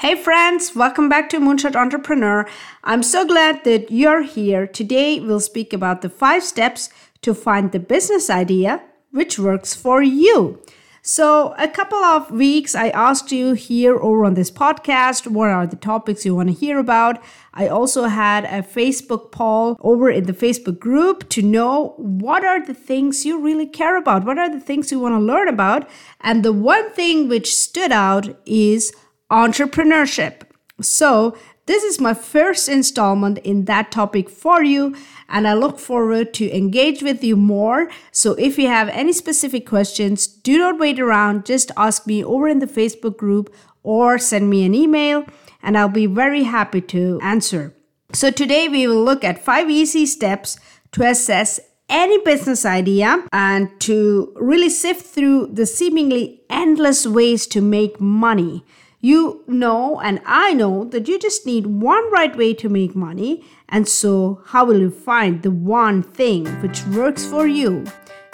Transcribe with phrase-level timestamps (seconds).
[0.00, 2.48] Hey friends, welcome back to Moonshot Entrepreneur.
[2.82, 4.66] I'm so glad that you're here.
[4.66, 6.88] Today we'll speak about the five steps
[7.20, 10.58] to find the business idea which works for you.
[11.02, 15.66] So, a couple of weeks I asked you here over on this podcast what are
[15.66, 17.22] the topics you want to hear about.
[17.52, 22.64] I also had a Facebook poll over in the Facebook group to know what are
[22.64, 25.90] the things you really care about, what are the things you want to learn about.
[26.22, 28.94] And the one thing which stood out is
[29.30, 30.42] entrepreneurship.
[30.80, 31.36] So,
[31.66, 34.96] this is my first installment in that topic for you,
[35.28, 37.88] and I look forward to engage with you more.
[38.10, 41.46] So, if you have any specific questions, do not wait around.
[41.46, 45.24] Just ask me over in the Facebook group or send me an email,
[45.62, 47.74] and I'll be very happy to answer.
[48.12, 50.58] So, today we will look at five easy steps
[50.92, 57.60] to assess any business idea and to really sift through the seemingly endless ways to
[57.60, 58.64] make money.
[59.02, 63.42] You know, and I know that you just need one right way to make money.
[63.66, 67.86] And so, how will you find the one thing which works for you?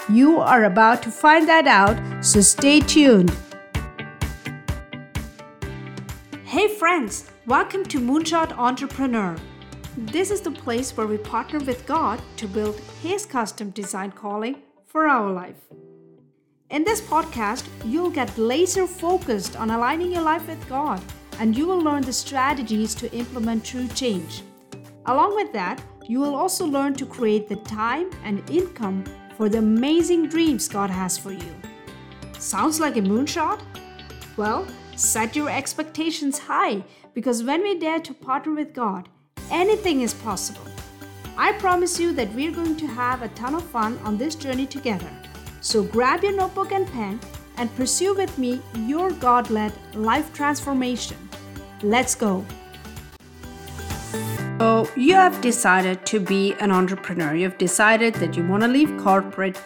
[0.09, 3.33] You are about to find that out, so stay tuned.
[6.43, 9.37] Hey, friends, welcome to Moonshot Entrepreneur.
[9.95, 14.57] This is the place where we partner with God to build His custom design calling
[14.85, 15.63] for our life.
[16.69, 21.01] In this podcast, you'll get laser focused on aligning your life with God
[21.39, 24.43] and you will learn the strategies to implement true change.
[25.05, 29.05] Along with that, you will also learn to create the time and income
[29.37, 31.55] for the amazing dreams God has for you.
[32.37, 33.61] Sounds like a moonshot?
[34.35, 39.07] Well, set your expectations high because when we dare to partner with God,
[39.51, 40.67] anything is possible.
[41.37, 44.65] I promise you that we're going to have a ton of fun on this journey
[44.65, 45.09] together.
[45.61, 47.19] So grab your notebook and pen
[47.57, 51.17] and pursue with me your God led life transformation.
[51.81, 52.45] Let's go.
[54.59, 57.35] So, you have decided to be an entrepreneur.
[57.35, 59.61] You've decided that you want to leave corporate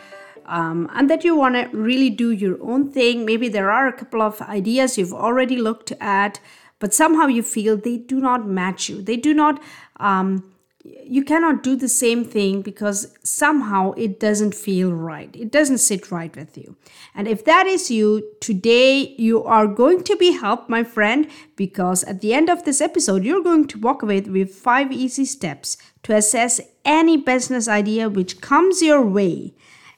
[0.47, 3.25] um, and that you want to really do your own thing.
[3.25, 6.41] Maybe there are a couple of ideas you've already looked at,
[6.79, 9.01] but somehow you feel they do not match you.
[9.01, 9.63] They do not
[9.97, 10.51] um,
[10.83, 15.35] you cannot do the same thing because somehow it doesn't feel right.
[15.35, 16.75] It doesn't sit right with you.
[17.13, 22.03] And if that is you, today you are going to be helped, my friend, because
[22.05, 25.77] at the end of this episode, you're going to walk away with five easy steps
[26.03, 29.53] to assess any business idea which comes your way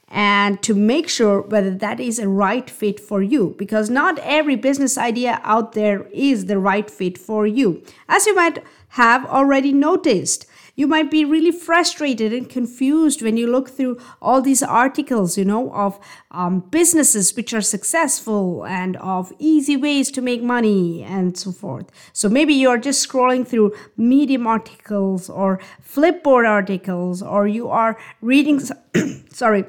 [0.08, 4.54] and to make sure whether that is a right fit for you because not every
[4.54, 9.72] business idea out there is the right fit for you as you might have already
[9.72, 10.46] noticed
[10.76, 15.44] you might be really frustrated and confused when you look through all these articles, you
[15.44, 15.98] know, of
[16.30, 21.90] um, businesses which are successful and of easy ways to make money and so forth.
[22.12, 28.60] So maybe you're just scrolling through Medium articles or Flipboard articles, or you are reading,
[29.30, 29.64] sorry,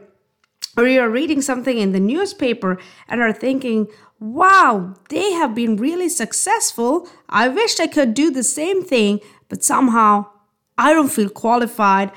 [0.77, 3.87] or you're reading something in the newspaper and are thinking,
[4.19, 7.07] wow, they have been really successful.
[7.29, 10.25] I wish I could do the same thing, but somehow
[10.77, 12.11] I don't feel qualified.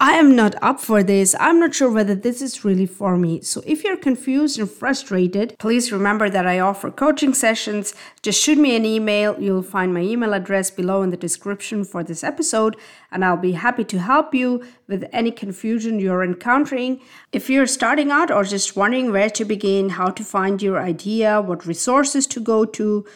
[0.00, 1.36] I am not up for this.
[1.38, 3.40] I'm not sure whether this is really for me.
[3.42, 7.94] So, if you're confused and frustrated, please remember that I offer coaching sessions.
[8.20, 9.40] Just shoot me an email.
[9.40, 12.76] You'll find my email address below in the description for this episode,
[13.12, 17.00] and I'll be happy to help you with any confusion you're encountering.
[17.30, 21.40] If you're starting out or just wondering where to begin, how to find your idea,
[21.40, 23.06] what resources to go to,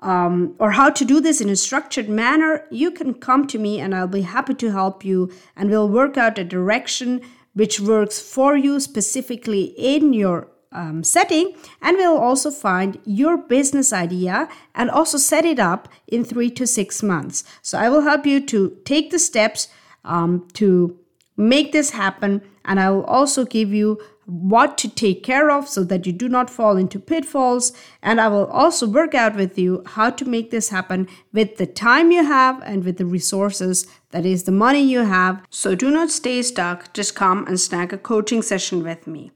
[0.00, 3.80] um, or how to do this in a structured manner, you can come to me
[3.80, 5.32] and I'll be happy to help you.
[5.56, 7.22] And we'll work out a direction
[7.54, 11.54] which works for you specifically in your um, setting.
[11.80, 16.66] And we'll also find your business idea and also set it up in three to
[16.66, 17.44] six months.
[17.62, 19.68] So I will help you to take the steps
[20.04, 20.98] um, to
[21.36, 22.42] make this happen.
[22.66, 26.28] And I will also give you what to take care of so that you do
[26.28, 27.72] not fall into pitfalls.
[28.02, 31.66] And I will also work out with you how to make this happen with the
[31.66, 35.42] time you have and with the resources, that is, the money you have.
[35.48, 39.30] So do not stay stuck, just come and snag a coaching session with me.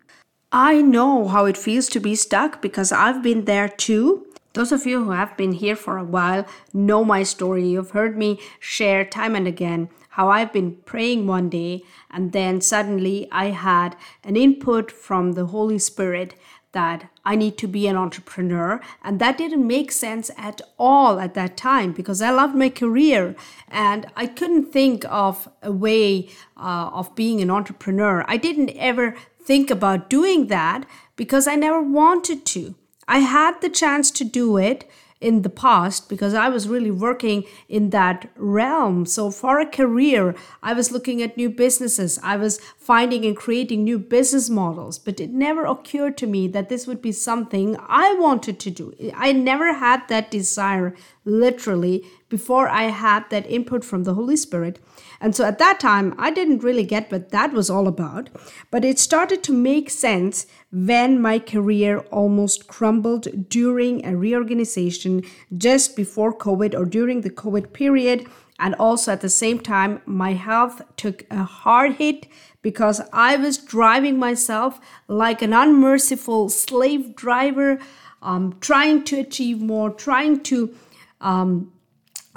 [0.53, 4.27] I know how it feels to be stuck because I've been there too.
[4.55, 6.45] Those of you who have been here for a while
[6.75, 7.69] know my story.
[7.69, 12.61] You've heard me share time and again how I've been praying one day and then
[12.61, 16.35] suddenly I had an input from the Holy Spirit
[16.73, 18.81] that I need to be an entrepreneur.
[19.03, 23.35] And that didn't make sense at all at that time because I loved my career
[23.69, 28.25] and I couldn't think of a way uh, of being an entrepreneur.
[28.29, 30.87] I didn't ever think about doing that
[31.17, 32.75] because I never wanted to.
[33.09, 34.89] I had the chance to do it
[35.21, 39.05] in the past because I was really working in that realm.
[39.05, 43.85] So, for a career, I was looking at new businesses, I was finding and creating
[43.85, 48.15] new business models, but it never occurred to me that this would be something I
[48.15, 48.95] wanted to do.
[49.15, 50.95] I never had that desire
[51.25, 54.79] literally before I had that input from the Holy Spirit.
[55.21, 58.31] And so at that time, I didn't really get what that was all about,
[58.71, 65.25] but it started to make sense when my career almost crumbled during a reorganization
[65.59, 68.27] just before COVID or during the COVID period.
[68.59, 72.27] And also at the same time, my health took a hard hit
[72.63, 77.79] because I was driving myself like an unmerciful slave driver,
[78.23, 80.75] um, trying to achieve more, trying to
[81.21, 81.73] um,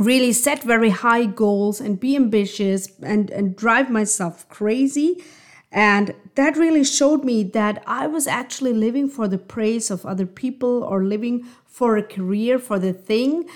[0.06, 5.24] really set very high goals and be ambitious and, and drive myself crazy.
[5.72, 10.28] And that really showed me that I was actually living for the praise of other
[10.28, 13.50] people or living for a career, for the thing.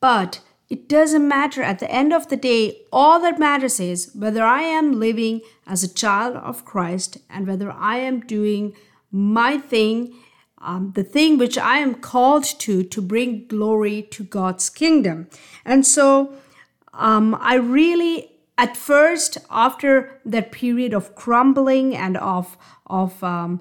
[0.00, 1.62] But it doesn't matter.
[1.62, 5.82] At the end of the day, all that matters is whether I am living as
[5.82, 8.74] a child of Christ and whether I am doing
[9.10, 10.14] my thing
[10.60, 15.28] um, the thing which I am called to to bring glory to God's kingdom.
[15.64, 16.34] And so
[16.92, 23.60] um, I really, at first, after that period of crumbling and of of um,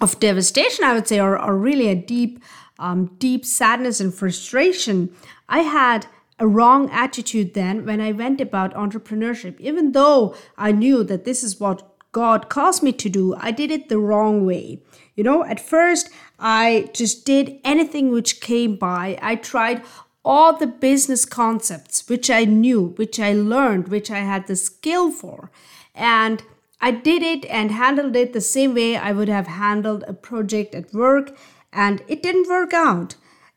[0.00, 2.42] of devastation, I would say, or, or really a deep
[2.78, 5.14] um, deep sadness and frustration,
[5.48, 6.06] I had
[6.38, 9.60] a wrong attitude then when I went about entrepreneurship.
[9.60, 13.70] Even though I knew that this is what God caused me to do, I did
[13.70, 14.82] it the wrong way.
[15.14, 19.18] You know, at first, I just did anything which came by.
[19.22, 19.82] I tried
[20.24, 25.10] all the business concepts which I knew, which I learned, which I had the skill
[25.10, 25.50] for.
[25.94, 26.42] And
[26.80, 30.74] I did it and handled it the same way I would have handled a project
[30.74, 31.36] at work,
[31.72, 33.16] and it didn't work out.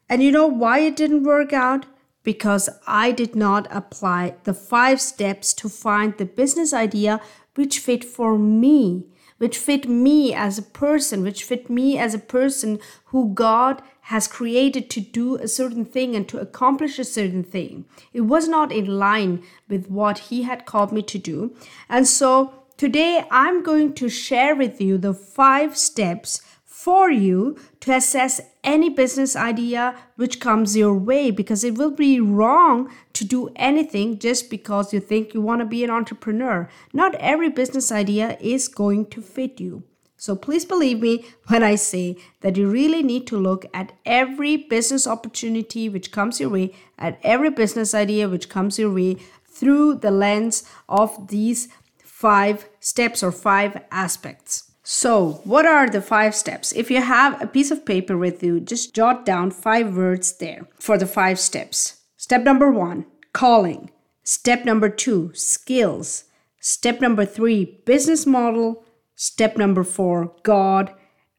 [0.09, 1.85] And you know why it didn't work out?
[2.23, 7.21] Because I did not apply the five steps to find the business idea
[7.55, 9.05] which fit for me
[9.43, 14.25] which fit me as a person, which fit me as a person who God has
[14.25, 17.83] created to do a certain thing and to accomplish a certain thing.
[18.13, 21.53] It was not in line with what He had called me to do.
[21.89, 26.41] And so today I'm going to share with you the five steps
[26.83, 32.19] for you to assess any business idea which comes your way because it will be
[32.19, 36.69] wrong to do anything just because you think you want to be an entrepreneur.
[36.91, 39.83] Not every business idea is going to fit you.
[40.17, 44.57] So please believe me when I say that you really need to look at every
[44.57, 49.15] business opportunity which comes your way, at every business idea which comes your way
[49.47, 51.69] through the lens of these
[52.03, 54.72] five steps or five aspects.
[54.85, 56.73] So, what are the five steps?
[56.73, 60.67] If you have a piece of paper with you, just jot down five words there
[60.77, 62.01] for the five steps.
[62.17, 63.91] Step number one, calling.
[64.23, 66.25] Step number two, skills.
[66.59, 68.83] Step number three, business model.
[69.15, 70.93] Step number four, God.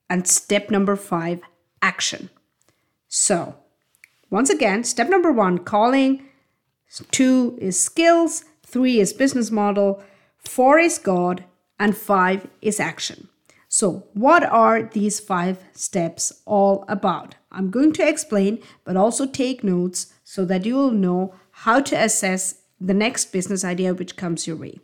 [0.09, 1.41] And step number five,
[1.83, 2.31] action.
[3.09, 3.57] So,
[4.31, 6.27] once again, step number one, calling.
[7.11, 8.45] Two is skills.
[8.65, 10.03] Three is business model.
[10.39, 11.45] Four is God.
[11.79, 13.29] And five is action.
[13.77, 17.35] So, what are these five steps all about?
[17.51, 21.97] I'm going to explain, but also take notes so that you will know how to
[21.97, 24.79] assess the next business idea which comes your way.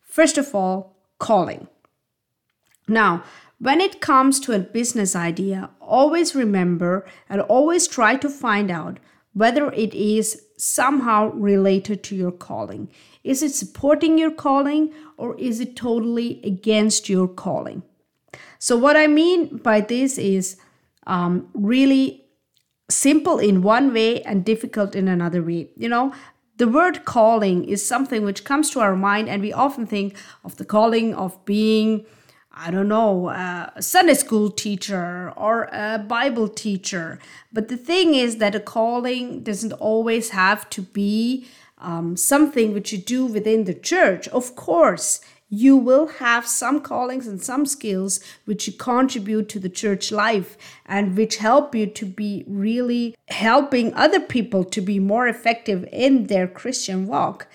[0.00, 1.68] First of all, calling.
[2.88, 3.22] Now,
[3.60, 8.98] when it comes to a business idea, always remember and always try to find out
[9.34, 12.90] whether it is somehow related to your calling.
[13.22, 17.84] Is it supporting your calling or is it totally against your calling?
[18.62, 20.56] So, what I mean by this is
[21.08, 22.26] um, really
[22.88, 25.70] simple in one way and difficult in another way.
[25.76, 26.14] You know,
[26.58, 30.58] the word calling is something which comes to our mind, and we often think of
[30.58, 32.06] the calling of being,
[32.52, 37.18] I don't know, a Sunday school teacher or a Bible teacher.
[37.52, 42.92] But the thing is that a calling doesn't always have to be um, something which
[42.92, 44.28] you do within the church.
[44.28, 45.20] Of course,
[45.54, 50.56] you will have some callings and some skills which you contribute to the church life
[50.86, 56.28] and which help you to be really helping other people to be more effective in
[56.28, 57.48] their Christian walk.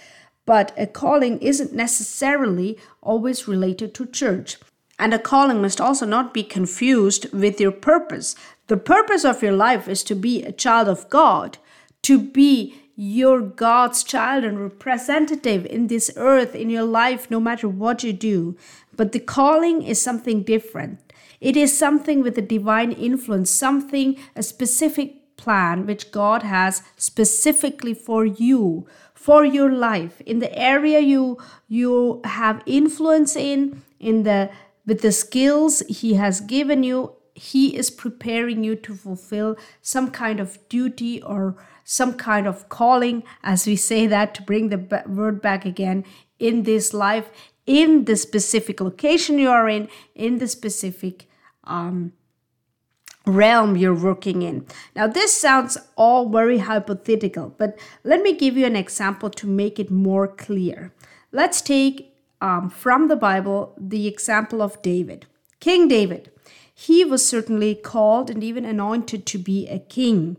[0.45, 4.57] But a calling isn't necessarily always related to church.
[4.99, 8.35] And a calling must also not be confused with your purpose.
[8.67, 11.57] The purpose of your life is to be a child of God,
[12.03, 17.69] to be you're God's child and representative in this earth, in your life, no matter
[17.69, 18.57] what you do.
[18.95, 20.99] But the calling is something different.
[21.39, 27.93] It is something with a divine influence, something, a specific plan which God has specifically
[27.93, 31.37] for you, for your life, in the area you
[31.67, 34.49] you have influence in, in the
[34.87, 40.39] with the skills he has given you, he is preparing you to fulfill some kind
[40.39, 41.55] of duty or
[41.89, 46.03] some kind of calling, as we say that to bring the word back again
[46.37, 47.31] in this life,
[47.65, 51.29] in the specific location you are in, in the specific
[51.63, 52.11] um,
[53.25, 54.65] realm you're working in.
[54.97, 59.79] Now, this sounds all very hypothetical, but let me give you an example to make
[59.79, 60.93] it more clear.
[61.31, 65.25] Let's take um, from the Bible the example of David.
[65.61, 66.31] King David,
[66.73, 70.35] he was certainly called and even anointed to be a king,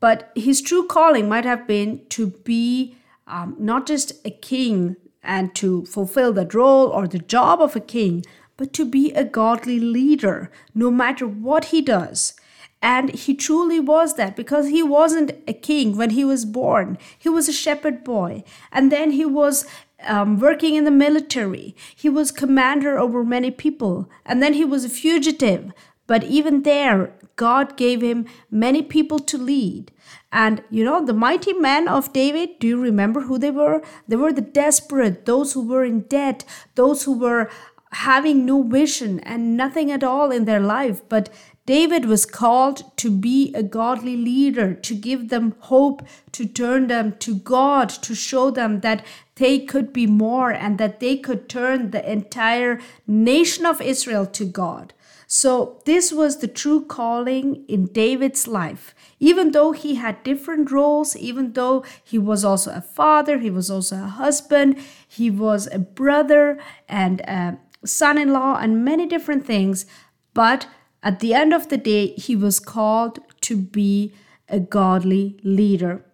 [0.00, 5.54] but his true calling might have been to be um, not just a king and
[5.56, 8.24] to fulfill that role or the job of a king,
[8.56, 12.34] but to be a godly leader no matter what he does.
[12.82, 16.98] And he truly was that because he wasn't a king when he was born.
[17.18, 18.44] He was a shepherd boy.
[18.70, 19.66] And then he was
[20.04, 21.74] um, working in the military.
[21.94, 24.08] He was commander over many people.
[24.24, 25.72] And then he was a fugitive.
[26.06, 29.92] But even there, God gave him many people to lead.
[30.32, 33.82] And you know, the mighty men of David, do you remember who they were?
[34.08, 37.50] They were the desperate, those who were in debt, those who were
[37.92, 41.00] having no vision and nothing at all in their life.
[41.08, 41.30] But
[41.66, 46.02] David was called to be a godly leader, to give them hope,
[46.32, 51.00] to turn them to God, to show them that they could be more and that
[51.00, 54.94] they could turn the entire nation of Israel to God.
[55.28, 58.94] So, this was the true calling in David's life.
[59.18, 63.68] Even though he had different roles, even though he was also a father, he was
[63.68, 64.78] also a husband,
[65.08, 69.84] he was a brother and a son in law, and many different things,
[70.32, 70.68] but
[71.02, 74.12] at the end of the day, he was called to be
[74.48, 76.04] a godly leader.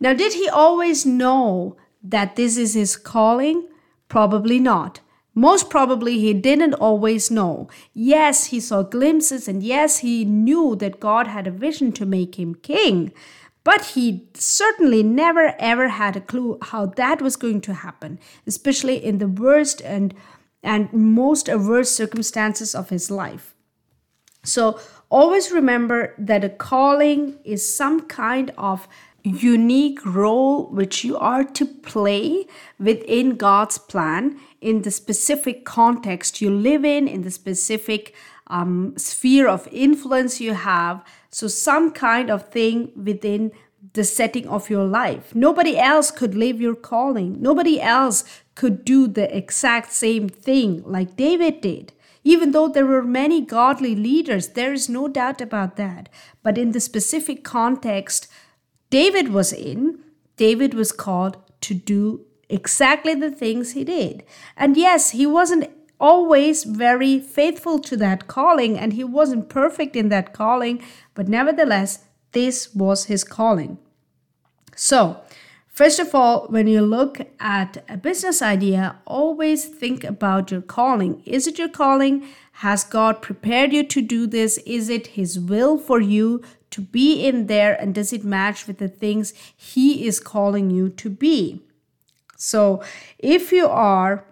[0.00, 3.68] Now, did he always know that this is his calling?
[4.08, 5.00] Probably not.
[5.34, 7.68] Most probably, he didn't always know.
[7.94, 12.38] Yes, he saw glimpses, and yes, he knew that God had a vision to make
[12.38, 13.12] him king.
[13.64, 19.02] But he certainly never ever had a clue how that was going to happen, especially
[19.02, 20.14] in the worst and,
[20.62, 23.54] and most adverse circumstances of his life.
[24.44, 28.88] So always remember that a calling is some kind of
[29.24, 32.46] unique role which you are to play
[32.78, 38.14] within God's plan in the specific context you live in, in the specific
[38.48, 41.04] um, sphere of influence you have.
[41.30, 43.52] So, some kind of thing within
[43.94, 45.34] the setting of your life.
[45.34, 48.24] Nobody else could live your calling, nobody else
[48.54, 51.92] could do the exact same thing like David did.
[52.24, 56.08] Even though there were many godly leaders, there is no doubt about that.
[56.44, 58.28] But in the specific context
[58.92, 60.00] David was in,
[60.36, 64.22] David was called to do exactly the things he did.
[64.54, 70.10] And yes, he wasn't always very faithful to that calling and he wasn't perfect in
[70.10, 70.82] that calling,
[71.14, 72.00] but nevertheless,
[72.32, 73.78] this was his calling.
[74.76, 75.22] So,
[75.72, 81.22] First of all, when you look at a business idea, always think about your calling.
[81.24, 82.28] Is it your calling?
[82.60, 84.58] Has God prepared you to do this?
[84.66, 87.72] Is it His will for you to be in there?
[87.72, 91.62] And does it match with the things He is calling you to be?
[92.36, 92.82] So,
[93.18, 94.26] if you are,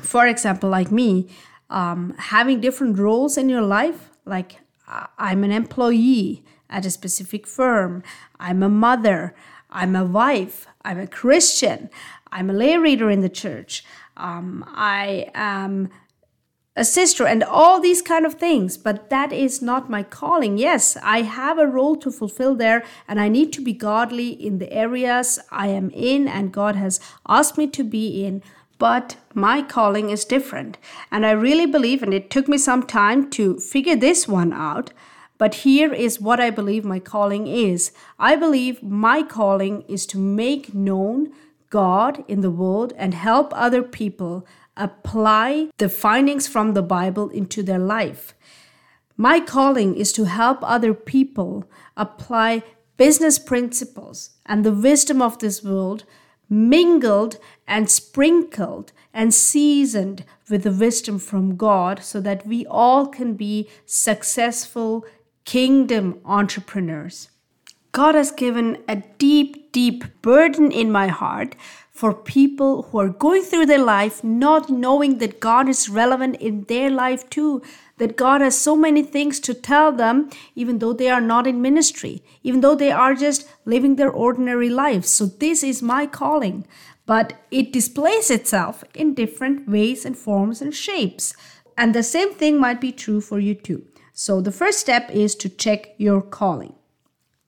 [0.00, 1.28] for example, like me,
[1.70, 4.58] um, having different roles in your life, like
[4.88, 8.02] I'm an employee at a specific firm,
[8.40, 9.36] I'm a mother,
[9.72, 11.90] I'm a wife, I'm a Christian,
[12.30, 13.84] I'm a lay reader in the church,
[14.16, 15.88] um, I am
[16.76, 18.78] a sister, and all these kind of things.
[18.78, 20.56] But that is not my calling.
[20.56, 24.58] Yes, I have a role to fulfill there, and I need to be godly in
[24.58, 28.42] the areas I am in, and God has asked me to be in.
[28.78, 30.76] But my calling is different.
[31.10, 34.92] And I really believe, and it took me some time to figure this one out
[35.38, 40.18] but here is what I believe my calling is I believe my calling is to
[40.18, 41.32] make known
[41.70, 44.46] God in the world and help other people
[44.76, 48.34] apply the findings from the Bible into their life.
[49.16, 51.64] My calling is to help other people
[51.96, 52.62] apply
[52.96, 56.04] business principles and the wisdom of this world
[56.48, 63.34] mingled and sprinkled and seasoned with the wisdom from God so that we all can
[63.34, 65.06] be successful
[65.44, 67.28] kingdom entrepreneurs.
[67.92, 71.54] God has given a deep, deep burden in my heart
[71.90, 76.64] for people who are going through their life not knowing that God is relevant in
[76.64, 77.60] their life too,
[77.98, 81.60] that God has so many things to tell them, even though they are not in
[81.60, 85.10] ministry, even though they are just living their ordinary lives.
[85.10, 86.66] So, this is my calling,
[87.04, 91.34] but it displays itself in different ways and forms and shapes.
[91.76, 93.84] And the same thing might be true for you too.
[94.24, 96.74] So, the first step is to check your calling.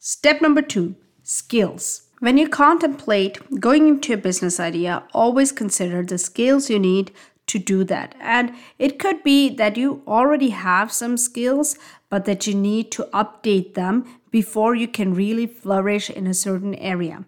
[0.00, 2.08] Step number two skills.
[2.18, 7.12] When you contemplate going into a business idea, always consider the skills you need
[7.46, 8.16] to do that.
[8.18, 11.78] And it could be that you already have some skills,
[12.10, 16.74] but that you need to update them before you can really flourish in a certain
[16.74, 17.24] area.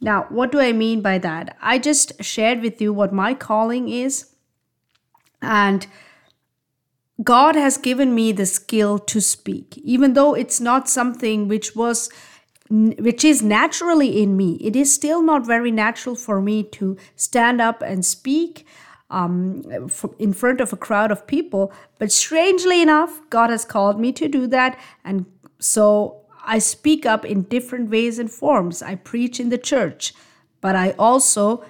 [0.00, 1.56] Now, what do I mean by that?
[1.60, 4.30] I just shared with you what my calling is.
[5.42, 5.88] And
[7.22, 12.10] God has given me the skill to speak, even though it's not something which was
[12.70, 14.54] which is naturally in me.
[14.54, 18.66] It is still not very natural for me to stand up and speak
[19.10, 19.62] um,
[20.18, 21.72] in front of a crowd of people.
[21.98, 24.78] But strangely enough, God has called me to do that.
[25.04, 25.26] And
[25.60, 28.82] so I speak up in different ways and forms.
[28.82, 30.14] I preach in the church,
[30.60, 31.64] but I also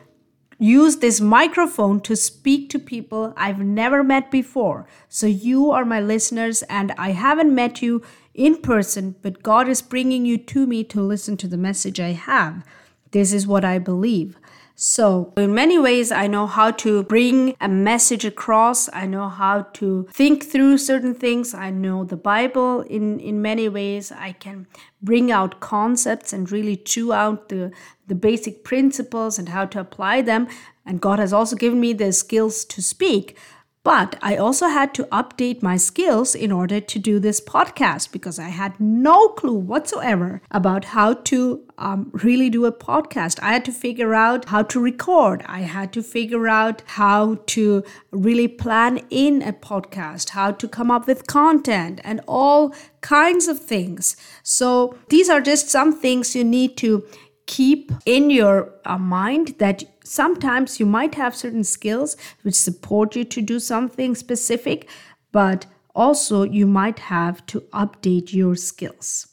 [0.58, 4.87] use this microphone to speak to people I've never met before.
[5.08, 8.02] So you are my listeners, and I haven't met you
[8.34, 12.12] in person, but God is bringing you to me to listen to the message I
[12.12, 12.64] have.
[13.12, 14.37] This is what I believe.
[14.76, 18.88] So, in many ways, I know how to bring a message across.
[18.92, 21.54] I know how to think through certain things.
[21.54, 24.10] I know the Bible in, in many ways.
[24.10, 24.66] I can
[25.00, 27.70] bring out concepts and really chew out the,
[28.08, 30.48] the basic principles and how to apply them.
[30.84, 33.38] And God has also given me the skills to speak.
[33.84, 38.38] But I also had to update my skills in order to do this podcast because
[38.38, 43.38] I had no clue whatsoever about how to um, really do a podcast.
[43.42, 45.44] I had to figure out how to record.
[45.46, 50.90] I had to figure out how to really plan in a podcast, how to come
[50.90, 54.16] up with content, and all kinds of things.
[54.42, 57.06] So these are just some things you need to
[57.46, 63.24] keep in your uh, mind that sometimes you might have certain skills which support you
[63.24, 64.88] to do something specific,
[65.33, 69.28] but also you might have to update your skills.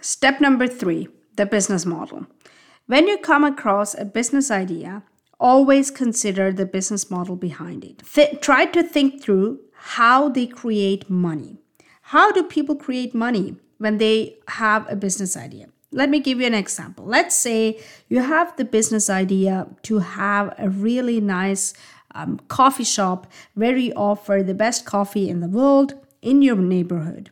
[0.00, 2.26] Step number three the business model.
[2.86, 5.04] When you come across a business idea,
[5.38, 8.02] always consider the business model behind it.
[8.12, 11.56] Th- try to think through how they create money.
[12.02, 15.68] How do people create money when they have a business idea?
[15.92, 17.04] Let me give you an example.
[17.04, 21.74] Let's say you have the business idea to have a really nice
[22.14, 27.30] um, coffee shop where you offer the best coffee in the world in your neighborhood.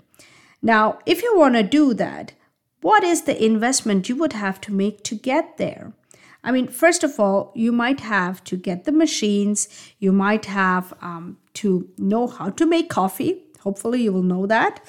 [0.61, 2.33] Now, if you want to do that,
[2.81, 5.93] what is the investment you would have to make to get there?
[6.43, 9.69] I mean, first of all, you might have to get the machines,
[9.99, 13.45] you might have um, to know how to make coffee.
[13.61, 14.81] Hopefully, you will know that.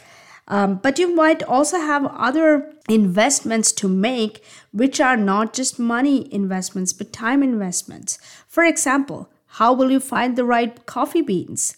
[0.49, 6.31] Um, but you might also have other investments to make, which are not just money
[6.33, 8.17] investments, but time investments.
[8.47, 11.77] For example, how will you find the right coffee beans?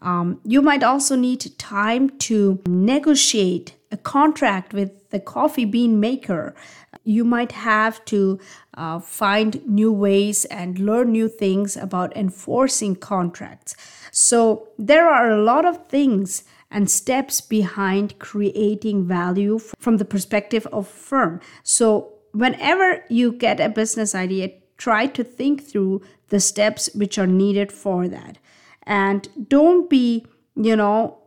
[0.00, 6.54] Um, you might also need time to negotiate a contract with the coffee bean maker.
[7.04, 8.40] You might have to
[8.74, 13.76] uh, find new ways and learn new things about enforcing contracts.
[14.10, 20.66] So, there are a lot of things and steps behind creating value from the perspective
[20.72, 21.40] of firm.
[21.62, 27.26] So whenever you get a business idea, try to think through the steps which are
[27.26, 28.38] needed for that.
[28.84, 31.18] And don't be, you know,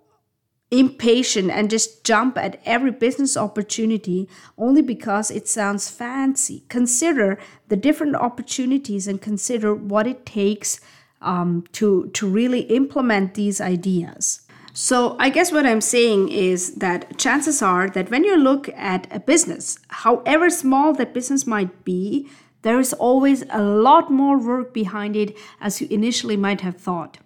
[0.72, 4.28] impatient and just jump at every business opportunity
[4.58, 6.66] only because it sounds fancy.
[6.70, 10.82] Consider the different opportunities and consider what it takes
[11.22, 14.45] um, to, to really implement these ideas.
[14.78, 19.08] So, I guess what I'm saying is that chances are that when you look at
[19.10, 22.28] a business, however small that business might be,
[22.62, 27.20] there is always a lot more work behind it as you initially might have thought.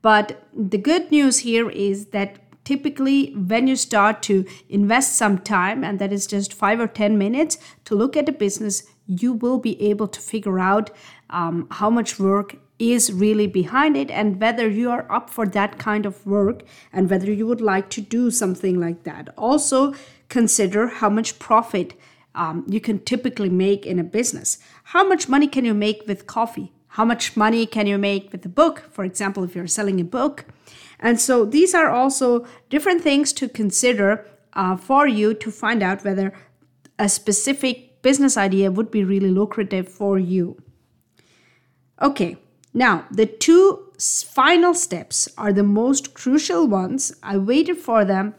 [0.00, 5.82] But the good news here is that typically when you start to invest some time
[5.82, 9.58] and that is just 5 or 10 minutes to look at a business you will
[9.58, 10.90] be able to figure out
[11.30, 12.56] um, how much work
[12.90, 17.08] is really behind it and whether you are up for that kind of work and
[17.08, 19.28] whether you would like to do something like that.
[19.38, 19.94] Also,
[20.28, 21.94] consider how much profit
[22.34, 24.58] um, you can typically make in a business.
[24.84, 26.72] How much money can you make with coffee?
[26.88, 28.82] How much money can you make with a book?
[28.90, 30.46] For example, if you're selling a book.
[30.98, 36.04] And so these are also different things to consider uh, for you to find out
[36.04, 36.32] whether
[36.98, 40.60] a specific business idea would be really lucrative for you.
[42.00, 42.36] Okay,
[42.74, 47.12] now the two final steps are the most crucial ones.
[47.22, 48.34] I waited for them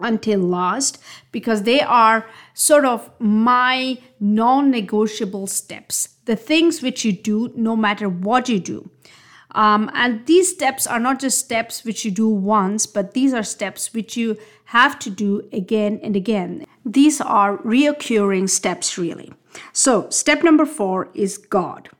[0.00, 0.98] until last
[1.30, 7.76] because they are sort of my non negotiable steps, the things which you do no
[7.76, 8.90] matter what you do.
[9.54, 13.42] Um, and these steps are not just steps which you do once, but these are
[13.42, 16.64] steps which you have to do again and again.
[16.84, 19.32] These are reoccurring steps, really.
[19.72, 21.90] So, step number four is God.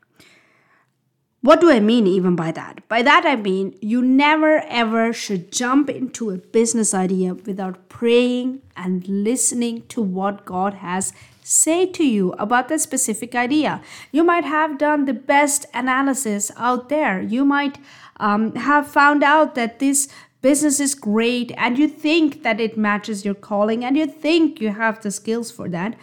[1.42, 2.86] What do I mean even by that?
[2.88, 8.62] By that I mean you never ever should jump into a business idea without praying
[8.76, 13.82] and listening to what God has say to you about that specific idea.
[14.12, 17.20] You might have done the best analysis out there.
[17.20, 17.76] You might
[18.18, 20.08] um, have found out that this
[20.42, 24.70] business is great and you think that it matches your calling and you think you
[24.70, 25.96] have the skills for that.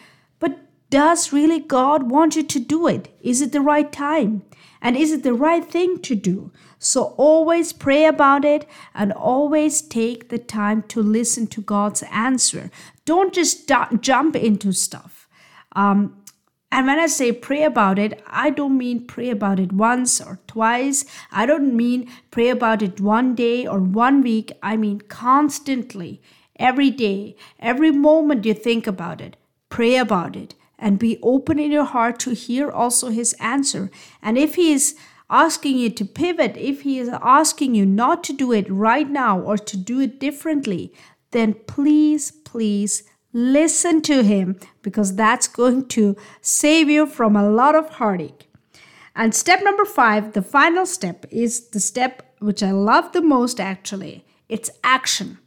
[0.89, 3.15] Does really God want you to do it?
[3.21, 4.43] Is it the right time?
[4.81, 6.51] And is it the right thing to do?
[6.79, 12.71] So always pray about it and always take the time to listen to God's answer.
[13.05, 15.27] Don't just d- jump into stuff.
[15.73, 16.23] Um,
[16.71, 20.39] and when I say pray about it, I don't mean pray about it once or
[20.47, 21.03] twice.
[21.31, 24.53] I don't mean pray about it one day or one week.
[24.63, 26.21] I mean constantly,
[26.55, 29.35] every day, every moment you think about it,
[29.69, 33.91] pray about it and be open in your heart to hear also his answer.
[34.21, 34.95] And if he is
[35.29, 39.39] asking you to pivot, if he is asking you not to do it right now
[39.39, 40.93] or to do it differently,
[41.31, 47.75] then please, please listen to him because that's going to save you from a lot
[47.75, 48.49] of heartache.
[49.15, 53.59] And step number five, the final step, is the step which I love the most
[53.59, 54.25] actually.
[54.47, 55.37] It's action.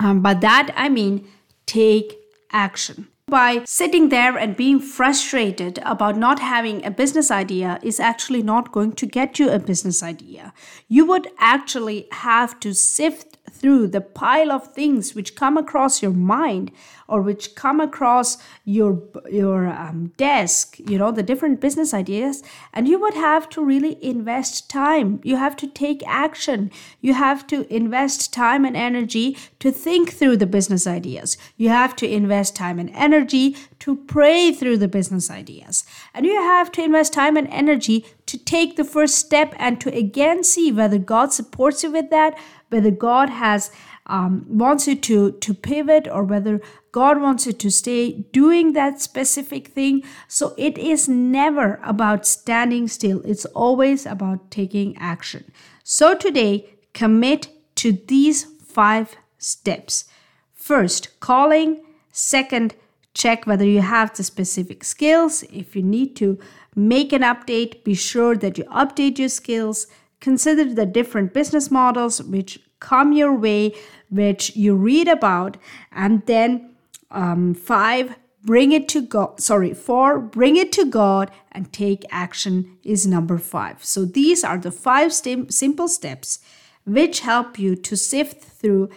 [0.00, 1.28] Um, by that I mean
[1.66, 2.18] take
[2.50, 8.42] action by sitting there and being frustrated about not having a business idea is actually
[8.42, 10.52] not going to get you a business idea.
[10.88, 16.12] You would actually have to sift through the pile of things which come across your
[16.12, 16.70] mind
[17.08, 22.88] or which come across your your um, desk you know the different business ideas and
[22.88, 25.20] you would have to really invest time.
[25.22, 26.70] You have to take action.
[27.00, 31.36] You have to invest time and energy to think through the business ideas.
[31.56, 35.84] You have to invest time and energy to pray through the business ideas.
[36.14, 39.92] And you have to invest time and energy to take the first step and to
[39.92, 42.38] again see whether god supports you with that
[42.70, 43.70] whether god has
[44.06, 46.60] um, wants you to to pivot or whether
[46.92, 50.02] God wants you to stay doing that specific thing.
[50.26, 55.52] So it is never about standing still, it's always about taking action.
[55.84, 60.04] So today, commit to these five steps.
[60.52, 61.82] First, calling.
[62.12, 62.74] Second,
[63.14, 65.44] check whether you have the specific skills.
[65.44, 66.38] If you need to
[66.74, 69.86] make an update, be sure that you update your skills.
[70.20, 73.74] Consider the different business models which come your way,
[74.08, 75.56] which you read about,
[75.92, 76.70] and then
[77.10, 79.40] um, five, bring it to God.
[79.40, 83.84] Sorry, four, bring it to God and take action is number five.
[83.84, 86.38] So these are the five sim- simple steps
[86.84, 88.88] which help you to sift through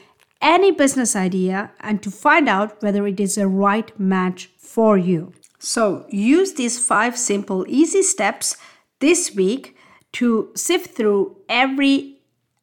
[0.42, 5.34] any business idea and to find out whether it is a right match for you.
[5.60, 8.58] So use these five simple, easy steps
[9.00, 9.78] this week
[10.14, 12.14] to sift through every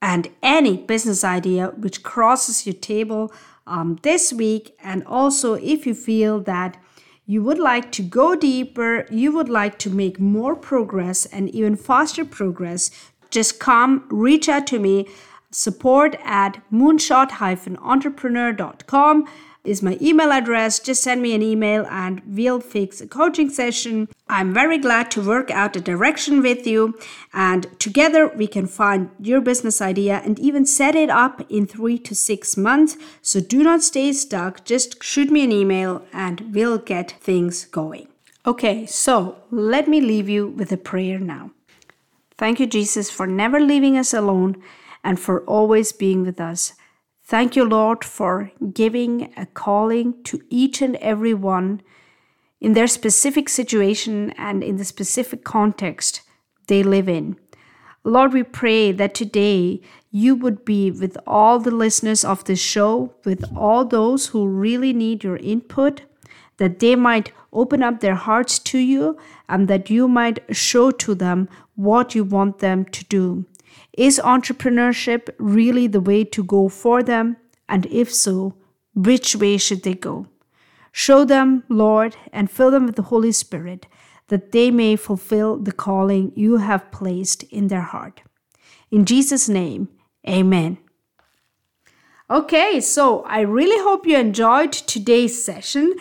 [0.03, 3.33] and any business idea which crosses your table
[3.67, 4.75] um, this week.
[4.83, 6.77] And also, if you feel that
[7.27, 11.77] you would like to go deeper, you would like to make more progress and even
[11.77, 12.91] faster progress,
[13.31, 15.07] just come reach out to me
[15.53, 19.29] support at moonshot-entrepreneur.com
[19.65, 20.79] is my email address.
[20.79, 24.09] Just send me an email and we'll fix a coaching session.
[24.29, 26.99] I'm very glad to work out a direction with you,
[27.33, 31.99] and together we can find your business idea and even set it up in three
[31.99, 32.97] to six months.
[33.23, 34.65] So do not stay stuck.
[34.65, 38.09] Just shoot me an email and we'll get things going.
[38.47, 41.51] Okay, so let me leave you with a prayer now.
[42.39, 44.63] Thank you, Jesus, for never leaving us alone
[45.05, 46.73] and for always being with us.
[47.31, 51.81] Thank you, Lord, for giving a calling to each and every one
[52.61, 56.23] in their specific situation and in the specific context
[56.67, 57.37] they live in.
[58.03, 63.15] Lord, we pray that today you would be with all the listeners of this show,
[63.25, 66.03] with all those who really need your input,
[66.57, 69.17] that they might open up their hearts to you
[69.49, 73.47] and that you might show to them what you want them to do.
[73.97, 77.37] Is entrepreneurship really the way to go for them?
[77.69, 78.55] And if so,
[78.95, 80.27] which way should they go?
[80.93, 83.87] Show them, Lord, and fill them with the Holy Spirit,
[84.29, 88.23] that they may fulfill the calling you have placed in their heart.
[88.91, 89.89] In Jesus' name,
[90.29, 90.79] amen.
[92.29, 95.95] Okay, so I really hope you enjoyed today's session.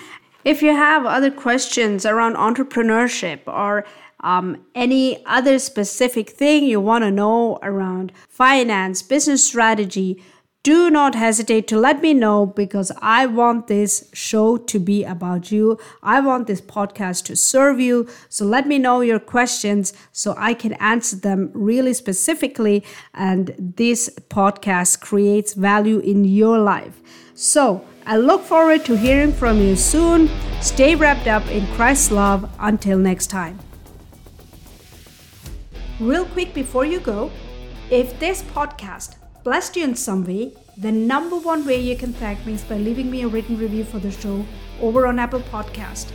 [0.46, 3.86] If you have other questions around entrepreneurship or
[4.22, 10.22] um, any other specific thing you want to know around finance, business strategy,
[10.62, 15.54] do not hesitate to let me know because I want this show to be about
[15.54, 15.80] you.
[16.04, 18.10] I want this podcast to serve you.
[18.28, 22.84] So let me know your questions so I can answer them really specifically.
[23.14, 27.00] And this podcast creates value in your life.
[27.36, 30.30] So I look forward to hearing from you soon.
[30.60, 32.50] Stay wrapped up in Christ's love.
[32.60, 33.60] Until next time.
[36.00, 37.30] Real quick before you go,
[37.90, 42.46] if this podcast blessed you in some way, the number one way you can thank
[42.46, 44.46] me is by leaving me a written review for the show
[44.80, 46.14] over on Apple Podcast.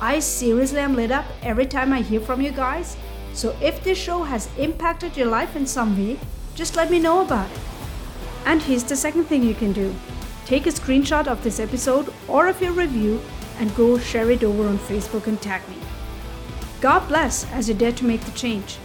[0.00, 2.96] I seriously am lit up every time I hear from you guys.
[3.32, 6.20] So if this show has impacted your life in some way,
[6.54, 7.58] just let me know about it.
[8.44, 9.92] And here's the second thing you can do.
[10.44, 13.20] Take a screenshot of this episode or of your review
[13.58, 15.78] and go share it over on Facebook and tag me.
[16.80, 18.78] God bless as you dare to make the change.